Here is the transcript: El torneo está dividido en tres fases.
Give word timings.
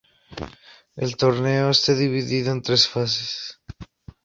El 0.95 1.15
torneo 1.15 1.69
está 1.69 1.93
dividido 1.93 2.51
en 2.51 2.63
tres 2.63 2.87
fases. 2.87 3.59